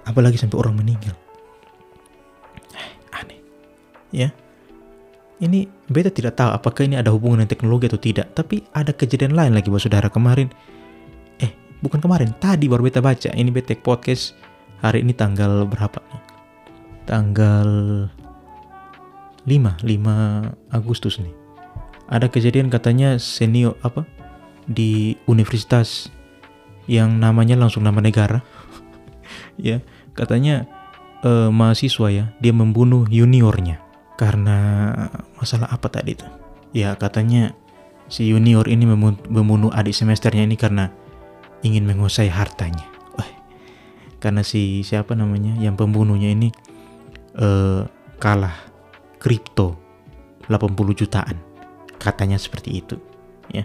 Apalagi 0.04 0.36
sampai 0.36 0.60
orang 0.60 0.76
meninggal. 0.76 1.16
Eh, 2.76 2.90
aneh. 3.16 3.40
Ya, 4.12 4.28
ini 5.42 5.66
beta 5.90 6.14
tidak 6.14 6.38
tahu 6.38 6.54
apakah 6.54 6.86
ini 6.86 6.94
ada 6.94 7.10
hubungan 7.10 7.42
dengan 7.42 7.50
teknologi 7.50 7.90
atau 7.90 7.98
tidak. 7.98 8.26
Tapi 8.38 8.62
ada 8.70 8.94
kejadian 8.94 9.34
lain 9.34 9.52
lagi 9.56 9.66
buat 9.66 9.82
saudara 9.82 10.06
kemarin. 10.06 10.46
Eh, 11.42 11.50
bukan 11.82 11.98
kemarin, 11.98 12.30
tadi 12.38 12.70
baru 12.70 12.86
beta 12.86 13.02
baca. 13.02 13.34
Ini 13.34 13.50
beta 13.50 13.74
podcast 13.74 14.38
hari 14.78 15.02
ini 15.02 15.10
tanggal 15.10 15.66
berapa 15.66 15.98
nih? 15.98 16.22
Tanggal 17.04 17.68
5, 19.44 19.82
5 19.82 20.70
Agustus 20.70 21.18
nih. 21.18 21.34
Ada 22.06 22.30
kejadian 22.30 22.70
katanya 22.70 23.18
senior 23.18 23.74
apa 23.82 24.06
di 24.70 25.18
universitas 25.26 26.08
yang 26.86 27.18
namanya 27.18 27.58
langsung 27.58 27.82
nama 27.82 27.98
negara. 27.98 28.38
ya, 29.58 29.82
katanya 30.14 30.64
eh, 31.26 31.50
mahasiswa 31.50 32.08
ya, 32.14 32.24
dia 32.38 32.54
membunuh 32.54 33.02
juniornya 33.10 33.83
karena 34.14 34.58
masalah 35.38 35.70
apa 35.70 35.90
tadi 35.90 36.14
itu? 36.14 36.26
Ya 36.74 36.94
katanya 36.98 37.54
si 38.10 38.28
junior 38.28 38.66
ini 38.66 38.84
membunuh 39.30 39.70
adik 39.72 39.94
semesternya 39.94 40.44
ini 40.44 40.58
karena 40.58 40.90
ingin 41.64 41.86
menguasai 41.88 42.28
hartanya. 42.28 42.84
Wah, 43.16 43.30
karena 44.20 44.44
si 44.44 44.84
siapa 44.84 45.16
namanya 45.16 45.56
yang 45.58 45.74
pembunuhnya 45.78 46.30
ini 46.34 46.48
uh, 47.38 47.86
kalah 48.18 48.54
kripto 49.18 49.78
80 50.48 51.00
jutaan. 51.00 51.36
Katanya 51.96 52.36
seperti 52.36 52.84
itu. 52.84 52.96
Ya. 53.48 53.64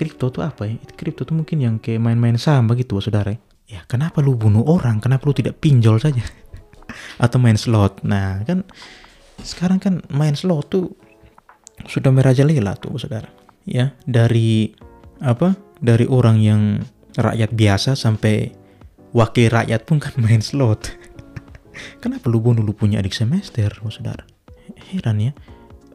Kripto 0.00 0.32
tuh 0.32 0.40
apa 0.40 0.64
ya? 0.64 0.80
Kripto 0.96 1.28
tuh 1.28 1.36
mungkin 1.36 1.60
yang 1.60 1.74
kayak 1.76 2.00
main-main 2.00 2.40
saham 2.40 2.72
begitu, 2.72 2.96
saudara. 3.04 3.36
Ya, 3.68 3.84
kenapa 3.84 4.24
lu 4.24 4.34
bunuh 4.34 4.64
orang? 4.64 4.98
Kenapa 4.98 5.28
lu 5.28 5.36
tidak 5.36 5.60
pinjol 5.60 6.00
saja? 6.00 6.24
Atau 7.22 7.36
main 7.36 7.60
slot? 7.60 8.00
Nah, 8.00 8.40
kan 8.48 8.64
sekarang 9.42 9.78
kan 9.80 9.94
main 10.12 10.36
slow 10.36 10.62
tuh 10.64 10.92
sudah 11.88 12.12
merajalela 12.12 12.76
tuh 12.76 13.00
saudara 13.00 13.28
ya. 13.64 13.92
Dari 14.04 14.72
apa? 15.24 15.56
Dari 15.80 16.04
orang 16.04 16.36
yang 16.40 16.62
rakyat 17.16 17.56
biasa 17.56 17.96
sampai 17.96 18.52
wakil 19.16 19.48
rakyat 19.48 19.88
pun 19.88 19.98
kan 19.98 20.12
main 20.24 20.44
slot. 20.44 20.92
Kenapa 22.04 22.28
lu 22.28 22.44
bunuh 22.44 22.60
lu 22.60 22.76
punya 22.76 23.00
adik 23.00 23.16
semester 23.16 23.72
oh, 23.80 23.92
saudara? 23.92 24.26
Heran 24.92 25.18
ya. 25.20 25.32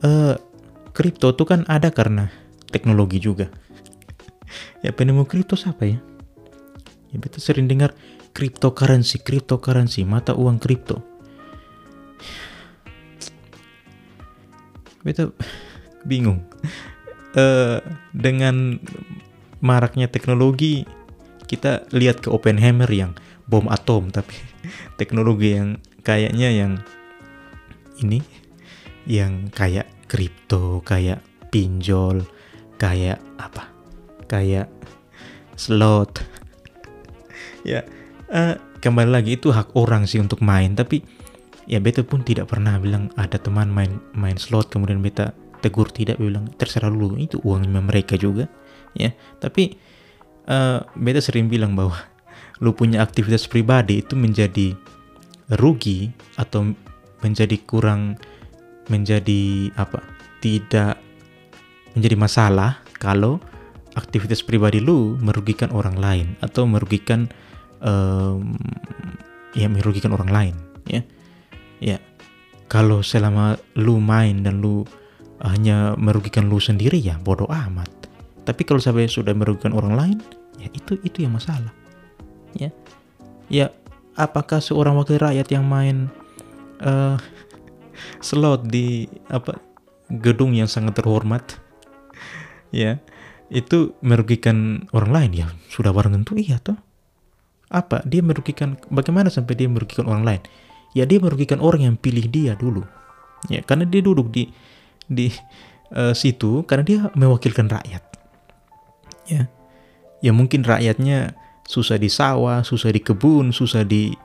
Eh 0.01 0.35
kripto 0.95 1.35
tuh 1.35 1.45
kan 1.45 1.61
ada 1.69 1.93
karena 1.93 2.31
teknologi 2.71 3.21
juga. 3.21 3.51
Ya 4.81 4.93
penemu 4.93 5.25
kripto 5.29 5.53
siapa 5.53 5.85
ya? 5.85 5.99
Ya 7.13 7.17
kita 7.21 7.37
sering 7.37 7.69
dengar 7.69 7.93
cryptocurrency 8.35 9.23
cryptocurrency 9.23 10.03
mata 10.03 10.35
uang 10.35 10.59
kripto 10.59 11.14
Beta 15.05 15.29
bingung. 16.01 16.41
Uh, 17.37 17.77
dengan 18.09 18.81
maraknya 19.61 20.09
teknologi, 20.09 20.89
kita 21.45 21.85
lihat 21.93 22.25
ke 22.25 22.33
Oppenheimer 22.33 22.89
yang 22.89 23.13
bom 23.45 23.69
atom, 23.69 24.09
tapi 24.09 24.33
teknologi 24.99 25.53
yang 25.53 25.77
kayaknya 26.01 26.49
yang 26.49 26.73
ini, 28.01 28.25
yang 29.05 29.53
kayak 29.53 29.85
kripto, 30.09 30.81
kayak 30.81 31.21
pinjol, 31.53 32.25
kayak 32.81 33.21
apa, 33.37 33.69
kayak 34.25 34.65
slot. 35.53 36.25
ya, 37.67 37.85
uh, 38.33 38.57
kembali 38.81 39.11
lagi 39.21 39.37
itu 39.37 39.53
hak 39.53 39.77
orang 39.77 40.09
sih 40.09 40.17
untuk 40.17 40.41
main, 40.41 40.73
tapi 40.73 41.05
ya 41.65 41.81
beta 41.81 42.05
pun 42.05 42.21
tidak 42.21 42.49
pernah 42.53 42.77
bilang 42.77 43.09
ada 43.17 43.37
teman 43.41 43.69
main 43.69 44.01
main 44.13 44.37
slot 44.37 44.69
kemudian 44.69 45.01
beta 45.01 45.33
tegur 45.61 45.89
tidak 45.89 46.21
bilang 46.21 46.45
terserah 46.61 46.93
dulu 46.93 47.17
itu 47.17 47.41
uangnya 47.41 47.81
mereka 47.81 48.15
juga. 48.15 48.45
Ya 48.95 49.11
tapi 49.41 49.75
uh, 50.47 50.85
beta 50.95 51.19
sering 51.19 51.49
bilang 51.49 51.73
bahwa 51.73 51.97
lu 52.63 52.71
punya 52.71 53.01
aktivitas 53.01 53.49
pribadi 53.49 53.99
itu 54.05 54.13
menjadi 54.13 54.77
rugi 55.59 56.09
atau 56.39 56.73
menjadi 57.21 57.57
kurang 57.65 58.17
menjadi 58.89 59.73
apa 59.77 60.01
tidak 60.41 61.01
menjadi 61.97 62.15
masalah 62.17 62.81
kalau 63.01 63.41
aktivitas 63.95 64.43
pribadi 64.43 64.83
lu 64.83 65.15
merugikan 65.17 65.71
orang 65.71 65.97
lain 65.97 66.27
atau 66.43 66.67
merugikan 66.67 67.25
um, 67.81 68.53
ya 69.55 69.71
merugikan 69.71 70.11
orang 70.11 70.29
lain 70.29 70.55
ya 70.85 71.01
ya. 71.85 72.01
Kalau 72.65 73.05
selama 73.05 73.61
lu 73.77 74.01
main 74.01 74.41
dan 74.41 74.57
lu 74.57 74.81
hanya 75.45 75.93
merugikan 76.01 76.49
lu 76.49 76.57
sendiri 76.57 76.97
ya 76.97 77.21
bodoh 77.21 77.45
amat. 77.45 77.87
Tapi 78.41 78.65
kalau 78.65 78.81
sampai 78.81 79.05
sudah 79.05 79.37
merugikan 79.37 79.77
orang 79.77 79.93
lain 79.93 80.17
ya 80.57 80.67
itu 80.73 80.97
itu 81.05 81.21
yang 81.21 81.37
masalah. 81.37 81.69
Ya. 82.57 82.73
Ya 83.45 83.69
apakah 84.17 84.57
seorang 84.57 84.97
wakil 84.97 85.21
rakyat 85.21 85.45
yang 85.53 85.69
main 85.69 86.09
uh, 86.81 87.21
slot 88.25 88.65
di 88.65 89.05
apa 89.29 89.61
gedung 90.09 90.57
yang 90.57 90.69
sangat 90.69 91.01
terhormat 91.01 91.57
ya 92.73 92.97
itu 93.53 93.93
merugikan 94.01 94.89
orang 94.89 95.11
lain? 95.13 95.31
Ya 95.45 95.47
sudah 95.69 95.93
barang 95.93 96.17
tentu 96.17 96.33
iya 96.33 96.57
toh. 96.57 96.81
Apa? 97.69 98.01
Dia 98.09 98.25
merugikan 98.25 98.81
bagaimana 98.89 99.29
sampai 99.29 99.53
dia 99.53 99.69
merugikan 99.69 100.09
orang 100.09 100.25
lain 100.25 100.41
ya 100.95 101.03
dia 101.03 101.19
merugikan 101.19 101.59
orang 101.59 101.91
yang 101.91 101.95
pilih 101.99 102.25
dia 102.31 102.55
dulu. 102.55 102.81
Ya 103.51 103.61
karena 103.61 103.83
dia 103.83 103.99
duduk 104.01 104.31
di 104.31 104.49
di 105.05 105.29
uh, 105.91 106.15
situ 106.15 106.63
karena 106.63 106.83
dia 106.87 106.99
mewakilkan 107.13 107.67
rakyat. 107.67 108.01
Ya. 109.27 109.51
Ya 110.23 110.31
mungkin 110.31 110.63
rakyatnya 110.63 111.35
susah 111.67 111.99
di 111.99 112.07
sawah 112.07 112.63
susah 112.63 112.93
di 112.93 113.01
kebun 113.03 113.49
susah 113.49 113.83
di 113.83 114.15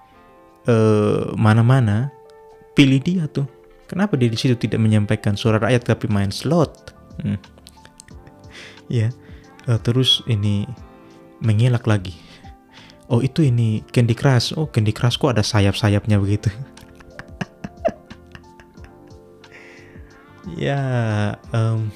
uh, 0.71 1.35
mana-mana 1.35 2.15
pilih 2.79 3.03
dia 3.03 3.27
tuh. 3.27 3.51
Kenapa 3.91 4.15
dia 4.15 4.31
di 4.31 4.39
situ 4.39 4.55
tidak 4.55 4.79
menyampaikan 4.79 5.35
suara 5.35 5.59
rakyat 5.59 5.83
tapi 5.83 6.07
main 6.07 6.31
slot? 6.31 6.95
Hmm. 7.19 7.37
Ya. 8.87 9.11
Uh, 9.67 9.77
terus 9.83 10.23
ini 10.31 10.65
mengelak 11.43 11.85
lagi 11.85 12.30
oh 13.11 13.21
itu 13.21 13.43
ini 13.45 13.83
Candy 13.91 14.15
Crush. 14.15 14.55
Oh 14.55 14.71
Candy 14.71 14.95
Crush 14.95 15.19
kok 15.19 15.35
ada 15.35 15.45
sayap-sayapnya 15.45 16.17
begitu? 16.17 16.49
Ya 20.59 20.81
um, 21.55 21.93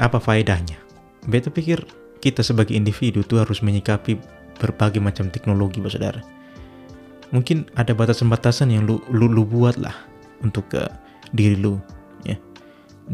apa 0.00 0.18
faedahnya? 0.18 0.80
Beta 1.28 1.52
pikir 1.52 1.84
kita 2.18 2.42
sebagai 2.42 2.74
individu 2.74 3.22
tuh 3.22 3.44
harus 3.44 3.62
menyikapi 3.62 4.18
berbagai 4.58 4.98
macam 4.98 5.30
teknologi 5.30 5.78
saudara. 5.86 6.20
Mungkin 7.30 7.70
ada 7.78 7.94
batasan-batasan 7.96 8.72
yang 8.72 8.84
lu, 8.84 8.98
lu, 9.14 9.30
lu 9.30 9.46
buat 9.46 9.78
lah 9.78 9.94
untuk 10.42 10.68
ke 10.74 10.84
diri 11.32 11.54
lu 11.54 11.78
ya. 12.26 12.34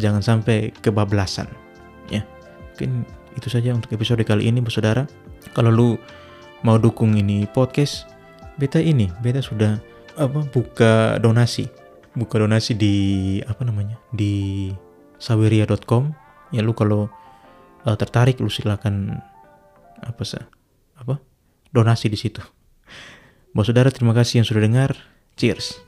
Jangan 0.00 0.22
sampai 0.22 0.72
kebablasan 0.80 1.46
ya. 2.08 2.24
Mungkin 2.72 3.04
itu 3.36 3.52
saja 3.52 3.74
untuk 3.74 3.92
episode 3.94 4.22
kali 4.24 4.48
ini 4.48 4.64
saudara. 4.70 5.04
Kalau 5.52 5.70
lu 5.70 5.88
mau 6.66 6.76
dukung 6.78 7.14
ini 7.14 7.46
podcast 7.50 8.08
beta 8.58 8.82
ini 8.82 9.06
beta 9.22 9.38
sudah 9.42 9.78
apa 10.18 10.42
buka 10.50 11.16
donasi. 11.22 11.70
Buka 12.18 12.42
donasi 12.42 12.74
di 12.74 12.96
apa 13.46 13.62
namanya 13.62 13.94
di 14.10 14.68
saweria.com 15.22 16.10
ya 16.50 16.64
lu 16.66 16.74
kalau 16.74 17.06
uh, 17.86 17.96
tertarik 17.96 18.42
lu 18.42 18.50
silakan 18.50 19.22
apa 20.02 20.22
sih 20.26 20.42
apa 20.98 21.22
donasi 21.70 22.10
di 22.10 22.18
situ. 22.18 22.42
Bos 23.54 23.70
saudara 23.70 23.94
terima 23.94 24.12
kasih 24.12 24.42
yang 24.42 24.46
sudah 24.48 24.62
dengar. 24.66 24.90
Cheers 25.38 25.87